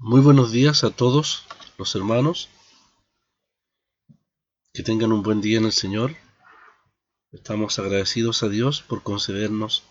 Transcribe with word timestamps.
Muy 0.00 0.20
buenos 0.20 0.52
días 0.52 0.84
a 0.84 0.90
todos 0.90 1.44
los 1.76 1.96
hermanos. 1.96 2.48
Que 4.72 4.84
tengan 4.84 5.10
un 5.10 5.24
buen 5.24 5.40
día 5.40 5.58
en 5.58 5.64
el 5.64 5.72
Señor. 5.72 6.14
Estamos 7.32 7.80
agradecidos 7.80 8.44
a 8.44 8.48
Dios 8.48 8.80
por 8.80 9.02
concedernos 9.02 9.82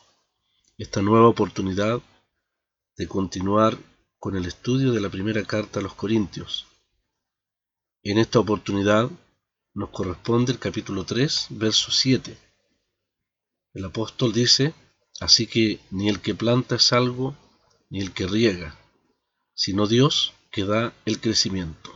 esta 0.77 1.01
nueva 1.01 1.27
oportunidad 1.27 2.01
de 2.95 3.07
continuar 3.09 3.77
con 4.17 4.37
el 4.37 4.45
estudio 4.45 4.93
de 4.93 5.01
la 5.01 5.09
primera 5.09 5.43
carta 5.43 5.81
a 5.81 5.83
los 5.83 5.93
Corintios. 5.93 6.67
En 8.01 8.17
esta 8.17 8.39
oportunidad 8.39 9.09
nos 9.73 9.89
corresponde 9.89 10.53
el 10.53 10.59
capítulo 10.59 11.03
3, 11.03 11.47
verso 11.49 11.91
7. 11.91 12.37
El 13.73 13.83
apóstol 13.83 14.31
dice, 14.31 14.73
así 15.19 15.47
que 15.47 15.81
ni 15.91 16.07
el 16.07 16.21
que 16.21 16.33
planta 16.33 16.75
es 16.75 16.93
algo, 16.93 17.35
ni 17.89 17.99
el 17.99 18.13
que 18.13 18.25
riega, 18.25 18.86
sino 19.57 19.87
Dios 19.87 20.33
que 20.51 20.63
da 20.65 20.93
el 21.05 21.19
crecimiento. 21.19 21.91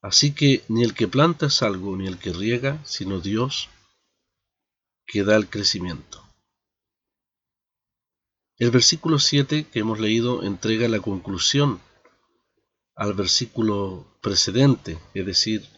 Así 0.00 0.32
que 0.32 0.62
ni 0.68 0.84
el 0.84 0.94
que 0.94 1.08
planta 1.08 1.46
es 1.46 1.60
algo, 1.62 1.96
ni 1.96 2.06
el 2.06 2.18
que 2.18 2.32
riega, 2.32 2.80
sino 2.84 3.20
Dios 3.20 3.68
que 5.06 5.24
da 5.24 5.34
el 5.34 5.50
crecimiento. 5.50 6.22
El 8.56 8.70
versículo 8.70 9.18
7 9.18 9.66
que 9.66 9.80
hemos 9.80 9.98
leído 9.98 10.44
entrega 10.44 10.88
la 10.88 11.00
conclusión 11.00 11.80
al 12.94 13.14
versículo 13.14 14.16
precedente, 14.22 15.00
es 15.14 15.26
decir, 15.26 15.68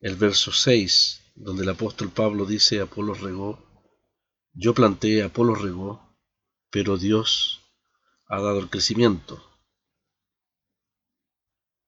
el 0.00 0.16
verso 0.16 0.50
6, 0.50 1.34
donde 1.36 1.62
el 1.62 1.68
apóstol 1.68 2.10
Pablo 2.10 2.46
dice, 2.46 2.80
Apolo 2.80 3.14
regó, 3.14 3.64
yo 4.54 4.74
planté, 4.74 5.22
Apolo 5.22 5.54
regó, 5.54 6.18
pero 6.68 6.96
Dios 6.96 7.60
ha 8.26 8.40
dado 8.40 8.58
el 8.58 8.68
crecimiento. 8.68 9.47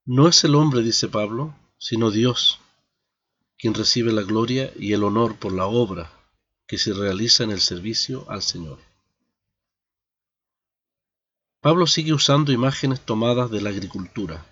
No 0.07 0.29
es 0.29 0.45
el 0.45 0.55
hombre, 0.55 0.83
dice 0.83 1.09
Pablo, 1.09 1.55
sino 1.79 2.11
Dios, 2.11 2.59
quien 3.59 3.75
recibe 3.75 4.13
la 4.13 4.23
gloria 4.23 4.73
y 4.77 4.93
el 4.93 5.05
honor 5.05 5.37
por 5.37 5.53
la 5.53 5.67
obra 5.67 6.11
que 6.67 6.79
se 6.79 6.95
realiza 6.95 7.45
en 7.45 7.51
el 7.51 7.61
servicio 7.61 8.25
al 8.31 8.43
Señor. 8.43 8.79
Pablo 11.61 11.87
sigue 11.87 12.15
usando 12.15 12.53
imágenes 12.53 13.01
tomadas 13.03 13.51
de 13.51 13.61
la 13.61 13.69
agricultura, 13.69 14.47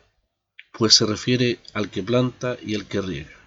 pues 0.72 0.94
se 0.94 1.06
refiere 1.06 1.60
al 1.72 1.90
que 1.90 2.02
planta 2.02 2.58
y 2.62 2.74
al 2.74 2.86
que 2.86 3.00
riega. 3.00 3.38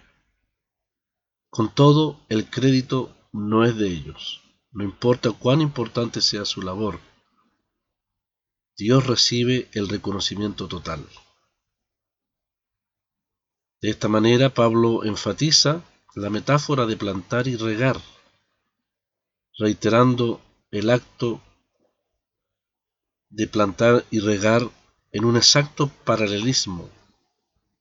Con 1.48 1.72
todo, 1.72 2.18
el 2.28 2.50
crédito 2.50 3.14
no 3.30 3.64
es 3.64 3.76
de 3.76 3.88
ellos, 3.88 4.42
no 4.72 4.82
importa 4.82 5.30
cuán 5.30 5.60
importante 5.60 6.20
sea 6.20 6.44
su 6.44 6.62
labor. 6.62 6.98
Dios 8.76 9.06
recibe 9.06 9.68
el 9.72 9.88
reconocimiento 9.88 10.66
total. 10.66 11.06
De 13.82 13.90
esta 13.90 14.06
manera, 14.06 14.54
Pablo 14.54 15.04
enfatiza 15.04 15.82
la 16.14 16.30
metáfora 16.30 16.86
de 16.86 16.96
plantar 16.96 17.48
y 17.48 17.56
regar, 17.56 18.00
reiterando 19.58 20.40
el 20.70 20.88
acto 20.88 21.40
de 23.28 23.48
plantar 23.48 24.04
y 24.12 24.20
regar 24.20 24.62
en 25.10 25.24
un 25.24 25.36
exacto 25.36 25.88
paralelismo 26.04 26.88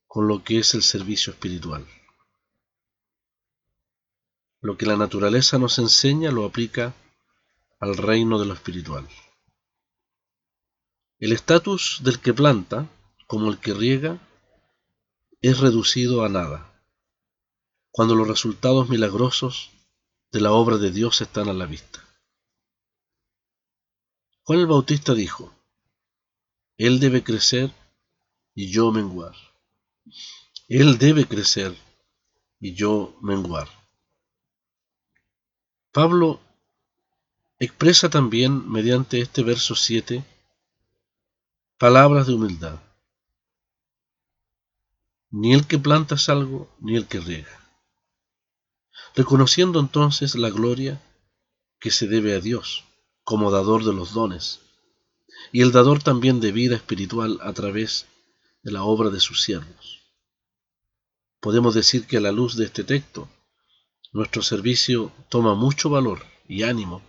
con 0.08 0.28
lo 0.28 0.44
que 0.44 0.58
es 0.58 0.74
el 0.74 0.82
servicio 0.82 1.34
espiritual. 1.34 1.86
Lo 4.60 4.78
que 4.78 4.88
la 4.88 4.98
naturaleza 4.98 5.60
nos 5.60 5.78
enseña 5.78 6.32
lo 6.32 6.46
aplica 6.46 6.96
al 7.80 7.96
reino 7.96 8.40
de 8.40 8.48
lo 8.48 8.56
espiritual. 8.56 9.08
El 11.20 11.32
estatus 11.32 12.00
del 12.04 12.20
que 12.20 12.34
planta, 12.34 12.90
como 13.28 13.52
el 13.52 13.60
que 13.60 13.76
riega, 13.76 14.20
es 15.42 15.60
reducido 15.60 16.24
a 16.24 16.30
nada, 16.30 16.72
cuando 17.90 18.16
los 18.16 18.28
resultados 18.28 18.90
milagrosos 18.90 19.72
de 20.32 20.40
la 20.40 20.52
obra 20.52 20.78
de 20.78 20.92
Dios 20.92 21.22
están 21.22 21.50
a 21.50 21.54
la 21.54 21.66
vista. 21.66 22.00
Juan 24.44 24.60
el 24.60 24.68
Bautista 24.68 25.14
dijo, 25.14 25.54
Él 26.78 27.00
debe 27.00 27.24
crecer 27.24 27.72
y 28.54 28.72
yo 28.72 28.92
menguar. 28.92 29.36
Él 30.68 30.98
debe 30.98 31.28
crecer 31.28 31.76
y 32.60 32.74
yo 32.76 33.18
menguar. 33.22 33.68
Pablo 35.92 36.40
expresa 37.60 38.10
también 38.10 38.70
mediante 38.70 39.22
este 39.22 39.44
verso 39.44 39.76
7 39.76 40.24
palabras 41.78 42.28
de 42.28 42.34
humildad. 42.34 42.80
Ni 45.32 45.54
el 45.54 45.66
que 45.66 45.80
planta 45.80 46.16
es 46.16 46.28
algo, 46.28 46.70
ni 46.80 46.98
el 46.98 47.08
que 47.08 47.20
riega. 47.20 47.60
Reconociendo 49.16 49.80
entonces 49.80 50.36
la 50.36 50.50
gloria 50.50 51.02
que 51.80 51.90
se 51.90 52.08
debe 52.08 52.36
a 52.36 52.40
Dios 52.40 52.84
como 53.24 53.50
dador 53.50 53.86
de 53.86 53.94
los 53.94 54.14
dones, 54.14 54.60
y 55.52 55.62
el 55.62 55.72
dador 55.72 56.04
también 56.04 56.40
de 56.42 56.52
vida 56.52 56.76
espiritual 56.76 57.40
a 57.42 57.54
través 57.54 58.08
de 58.64 58.72
la 58.72 58.84
obra 58.84 59.10
de 59.10 59.20
sus 59.20 59.42
siervos. 59.42 60.02
Podemos 61.40 61.74
decir 61.74 62.06
que 62.06 62.18
a 62.18 62.22
la 62.22 62.32
luz 62.32 62.56
de 62.56 62.66
este 62.66 62.84
texto, 62.84 63.30
nuestro 64.12 64.42
servicio 64.42 65.12
toma 65.30 65.56
mucho 65.56 65.90
valor 65.90 66.26
y 66.48 66.64
ánimo 66.64 67.02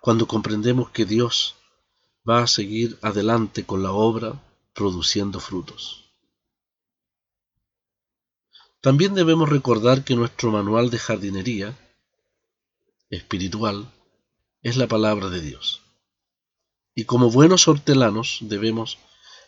cuando 0.00 0.26
comprendemos 0.26 0.90
que 0.90 1.04
Dios 1.04 1.56
va 2.28 2.42
a 2.42 2.46
seguir 2.46 2.98
adelante 3.02 3.64
con 3.64 3.82
la 3.82 3.92
obra 3.92 4.42
produciendo 4.74 5.40
frutos. 5.40 6.09
También 8.80 9.14
debemos 9.14 9.48
recordar 9.48 10.04
que 10.04 10.14
nuestro 10.14 10.50
manual 10.50 10.90
de 10.90 10.98
jardinería 10.98 11.76
espiritual 13.10 13.92
es 14.62 14.76
la 14.76 14.88
palabra 14.88 15.28
de 15.28 15.40
Dios. 15.40 15.82
Y 16.94 17.04
como 17.04 17.30
buenos 17.30 17.68
hortelanos 17.68 18.38
debemos 18.42 18.98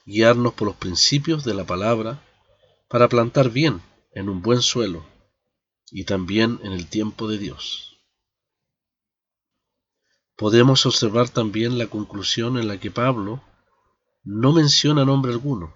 guiarnos 0.05 0.53
por 0.55 0.69
los 0.69 0.77
principios 0.77 1.45
de 1.45 1.55
la 1.55 1.65
palabra 1.65 2.23
para 2.89 3.09
plantar 3.09 3.51
bien 3.51 3.81
en 4.13 4.29
un 4.29 4.43
buen 4.43 4.61
suelo 4.61 5.05
y 5.91 6.05
también 6.05 6.61
en 6.63 6.73
el 6.73 6.87
tiempo 6.89 7.27
de 7.29 7.39
Dios. 7.39 8.01
Podemos 10.37 10.85
observar 10.87 11.29
también 11.29 11.79
la 11.79 11.87
conclusión 11.87 12.59
en 12.59 12.69
la 12.69 12.79
que 12.79 12.91
Pablo 12.91 13.43
no 14.25 14.53
menciona 14.53 15.05
nombre 15.05 15.33
alguno 15.33 15.75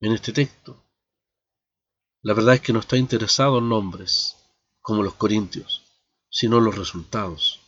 en 0.00 0.12
este 0.12 0.32
texto. 0.32 0.83
La 2.24 2.32
verdad 2.32 2.54
es 2.54 2.62
que 2.62 2.72
no 2.72 2.80
está 2.80 2.96
interesado 2.96 3.58
en 3.58 3.68
nombres, 3.68 4.36
como 4.80 5.02
los 5.02 5.12
corintios, 5.12 5.82
sino 6.30 6.56
en 6.56 6.64
los 6.64 6.74
resultados. 6.74 7.60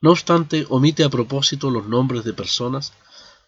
No 0.00 0.10
obstante, 0.10 0.66
omite 0.68 1.04
a 1.04 1.10
propósito 1.10 1.70
los 1.70 1.86
nombres 1.86 2.24
de 2.24 2.32
personas 2.32 2.92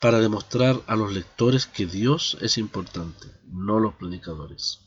para 0.00 0.20
demostrar 0.20 0.80
a 0.86 0.94
los 0.94 1.12
lectores 1.12 1.66
que 1.66 1.86
Dios 1.86 2.38
es 2.40 2.58
importante, 2.58 3.26
no 3.42 3.80
los 3.80 3.94
predicadores. 3.94 4.78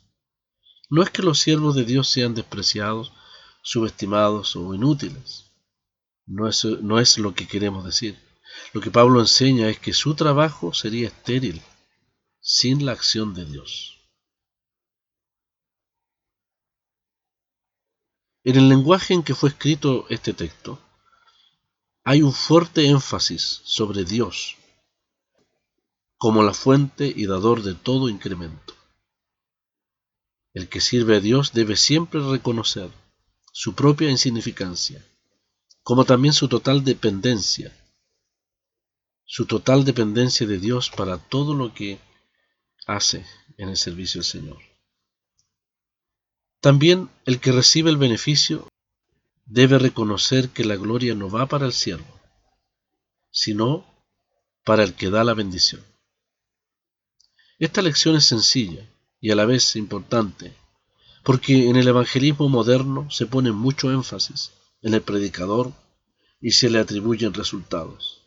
No 0.89 1.03
es 1.03 1.09
que 1.09 1.23
los 1.23 1.39
siervos 1.39 1.75
de 1.75 1.83
Dios 1.83 2.07
sean 2.07 2.33
despreciados, 2.33 3.11
subestimados 3.63 4.55
o 4.55 4.73
inútiles. 4.73 5.51
No 6.25 6.47
es, 6.47 6.63
no 6.63 6.99
es 6.99 7.17
lo 7.17 7.35
que 7.35 7.49
queremos 7.49 7.83
decir. 7.83 8.17
Lo 8.71 8.79
que 8.79 8.91
Pablo 8.91 9.19
enseña 9.19 9.67
es 9.67 9.77
que 9.77 9.91
su 9.91 10.15
trabajo 10.15 10.73
sería 10.73 11.07
estéril 11.07 11.61
sin 12.39 12.85
la 12.85 12.93
acción 12.93 13.33
de 13.33 13.43
Dios. 13.43 13.96
En 18.47 18.55
el 18.55 18.69
lenguaje 18.69 19.13
en 19.13 19.23
que 19.23 19.35
fue 19.35 19.49
escrito 19.49 20.05
este 20.07 20.31
texto, 20.31 20.79
hay 22.05 22.21
un 22.21 22.31
fuerte 22.31 22.87
énfasis 22.87 23.59
sobre 23.65 24.05
Dios 24.05 24.55
como 26.17 26.41
la 26.43 26.53
fuente 26.53 27.11
y 27.13 27.25
dador 27.25 27.61
de 27.61 27.75
todo 27.75 28.07
incremento. 28.07 28.73
El 30.53 30.69
que 30.69 30.79
sirve 30.79 31.17
a 31.17 31.19
Dios 31.19 31.51
debe 31.51 31.75
siempre 31.75 32.21
reconocer 32.21 32.89
su 33.51 33.75
propia 33.75 34.09
insignificancia, 34.09 35.03
como 35.83 36.05
también 36.05 36.33
su 36.33 36.47
total 36.47 36.85
dependencia, 36.85 37.75
su 39.25 39.45
total 39.45 39.83
dependencia 39.83 40.47
de 40.47 40.57
Dios 40.57 40.89
para 40.89 41.17
todo 41.17 41.53
lo 41.53 41.73
que 41.73 41.99
hace 42.85 43.25
en 43.57 43.67
el 43.67 43.75
servicio 43.75 44.19
del 44.21 44.25
Señor. 44.25 44.76
También 46.59 47.09
el 47.25 47.39
que 47.39 47.51
recibe 47.51 47.91
el 47.91 47.97
beneficio 47.97 48.67
debe 49.45 49.77
reconocer 49.77 50.49
que 50.49 50.65
la 50.65 50.75
gloria 50.75 51.13
no 51.13 51.29
va 51.29 51.45
para 51.45 51.65
el 51.65 51.73
siervo, 51.73 52.19
sino 53.29 53.85
para 54.63 54.83
el 54.83 54.95
que 54.95 55.09
da 55.09 55.23
la 55.23 55.35
bendición. 55.35 55.83
Esta 57.59 57.81
lección 57.81 58.15
es 58.15 58.25
sencilla 58.25 58.87
y 59.21 59.31
a 59.31 59.35
la 59.35 59.45
vez 59.45 59.75
importante, 59.75 60.53
porque 61.23 61.69
en 61.69 61.75
el 61.75 61.87
evangelismo 61.87 62.49
moderno 62.49 63.09
se 63.11 63.27
pone 63.27 63.51
mucho 63.51 63.91
énfasis 63.91 64.51
en 64.81 64.95
el 64.95 65.01
predicador 65.01 65.73
y 66.41 66.51
se 66.51 66.69
le 66.69 66.79
atribuyen 66.79 67.33
resultados. 67.33 68.23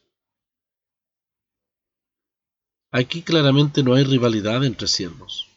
Aquí 2.93 3.23
claramente 3.23 3.83
no 3.83 3.95
hay 3.95 4.05
rivalidad 4.05 4.65
entre 4.65 4.89
siervos, 4.89 5.49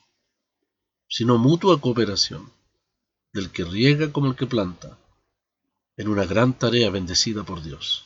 sino 1.08 1.38
mutua 1.38 1.80
cooperación 1.80 2.52
del 3.34 3.52
que 3.52 3.66
riega 3.66 4.12
como 4.12 4.28
el 4.28 4.36
que 4.36 4.46
planta, 4.46 4.98
en 5.98 6.08
una 6.08 6.26
gran 6.26 6.54
tarea 6.54 6.90
bendecida 6.90 7.44
por 7.44 7.64
Dios. 7.64 8.06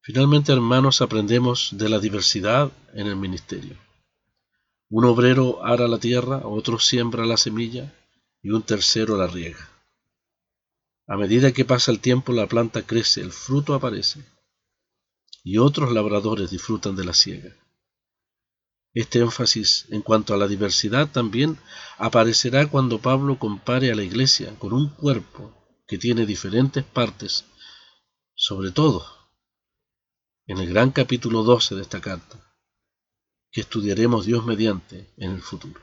Finalmente, 0.00 0.52
hermanos, 0.52 1.00
aprendemos 1.00 1.70
de 1.72 1.88
la 1.88 1.98
diversidad 1.98 2.72
en 2.94 3.06
el 3.06 3.16
ministerio. 3.16 3.76
Un 4.88 5.04
obrero 5.04 5.64
ara 5.64 5.86
la 5.86 5.98
tierra, 5.98 6.40
otro 6.44 6.78
siembra 6.78 7.24
la 7.24 7.36
semilla 7.36 7.94
y 8.42 8.50
un 8.50 8.62
tercero 8.62 9.16
la 9.16 9.26
riega. 9.26 9.70
A 11.06 11.16
medida 11.16 11.52
que 11.52 11.64
pasa 11.64 11.92
el 11.92 12.00
tiempo 12.00 12.32
la 12.32 12.46
planta 12.46 12.82
crece, 12.82 13.20
el 13.20 13.32
fruto 13.32 13.74
aparece 13.74 14.24
y 15.44 15.58
otros 15.58 15.92
labradores 15.92 16.50
disfrutan 16.50 16.96
de 16.96 17.04
la 17.04 17.14
siega. 17.14 17.54
Este 18.94 19.20
énfasis 19.20 19.86
en 19.90 20.02
cuanto 20.02 20.34
a 20.34 20.36
la 20.36 20.46
diversidad 20.46 21.08
también 21.10 21.58
aparecerá 21.96 22.66
cuando 22.66 23.00
Pablo 23.00 23.38
compare 23.38 23.90
a 23.90 23.94
la 23.94 24.02
iglesia 24.02 24.54
con 24.58 24.74
un 24.74 24.90
cuerpo 24.90 25.54
que 25.86 25.96
tiene 25.96 26.26
diferentes 26.26 26.84
partes, 26.84 27.46
sobre 28.34 28.70
todo 28.70 29.06
en 30.46 30.58
el 30.58 30.68
gran 30.68 30.90
capítulo 30.90 31.42
12 31.42 31.76
de 31.76 31.82
esta 31.82 32.00
carta, 32.00 32.38
que 33.50 33.62
estudiaremos 33.62 34.26
Dios 34.26 34.44
mediante 34.44 35.10
en 35.16 35.32
el 35.32 35.40
futuro. 35.42 35.80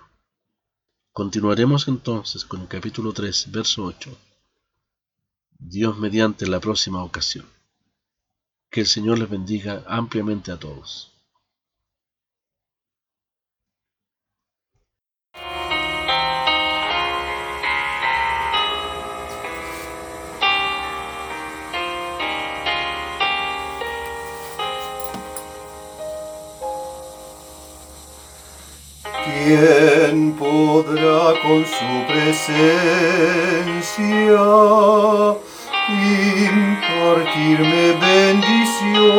Continuaremos 1.12 1.88
entonces 1.88 2.46
con 2.46 2.62
el 2.62 2.68
capítulo 2.68 3.14
3, 3.14 3.52
verso 3.52 3.86
8. 3.86 4.16
Dios 5.58 5.98
mediante 5.98 6.46
la 6.48 6.60
próxima 6.60 7.04
ocasión. 7.04 7.46
Que 8.70 8.82
el 8.82 8.88
Señor 8.88 9.18
les 9.18 9.30
bendiga 9.30 9.84
ampliamente 9.88 10.52
a 10.52 10.58
todos. 10.58 11.19
¿Quién 29.50 30.18
podrá 30.34 31.34
con 31.42 31.62
su 31.66 31.92
presencia 32.08 32.76
impartirme 35.90 37.84
bendición? 38.00 39.10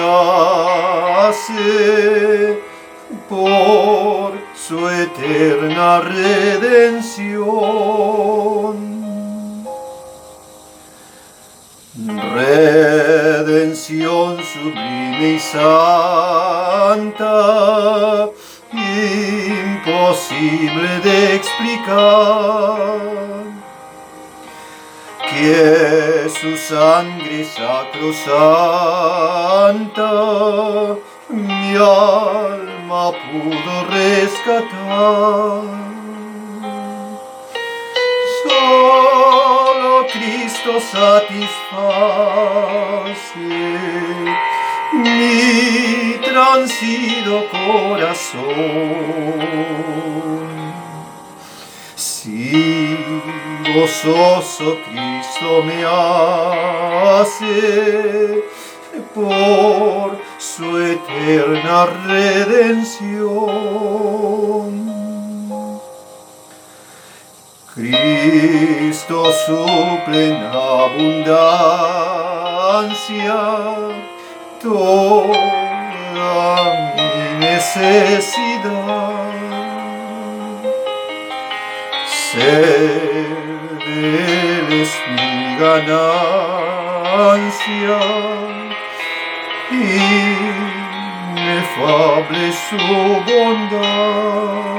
hace 1.29 1.63
por 3.29 4.33
su 4.55 4.89
eterna 4.89 6.01
redención 6.01 7.33
redención 12.35 13.83
sublime 14.43 15.33
y 15.35 15.39
santa, 15.39 16.89
imposible 19.53 20.99
de 21.03 21.35
explicar, 21.35 22.87
que 25.29 26.29
su 26.29 26.57
sangre 26.57 27.45
sacrosanta 27.45 28.43
mi 31.29 31.75
alma 31.75 33.11
pudo 33.11 33.85
rescatar. 33.89 35.63
Cristo 40.63 40.79
satisface 40.79 41.39
mi 44.93 46.13
transido 46.23 47.49
corazón. 47.49 48.43
Si 51.95 52.97
gozoso 53.75 54.77
Cristo 54.85 55.63
me 55.65 55.83
hace 57.13 57.53
por 59.13 60.17
su 60.37 60.77
eterna 60.77 61.87
redención. 62.07 63.43
Cristo 67.91 69.25
suple 69.45 70.29
en 70.29 70.37
abundancia 70.45 71.33
toda 74.61 75.33
mi 76.95 77.11
necesidad. 77.45 78.61
Ser 82.07 83.27
de 83.85 83.97
Él 84.59 84.67
es 84.81 84.93
mi 85.09 85.33
ganancia, 85.59 86.39
inefable 91.35 92.43
su 92.69 92.79
bondad. 93.27 94.72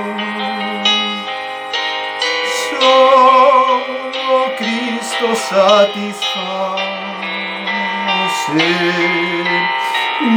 Satisface 5.54 6.34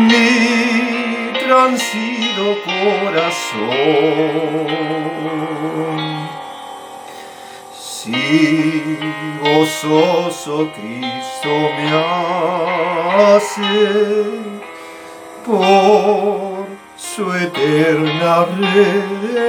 mi 0.07 1.33
transido 1.39 2.45
corazón. 2.63 3.57
Si 7.73 8.99
gozoso 9.41 10.55
Cristo 10.75 11.51
me 11.75 11.87
hace 13.25 13.75
por 15.45 16.67
su 16.95 17.23
eterna 17.33 18.45
redención. 18.45 19.47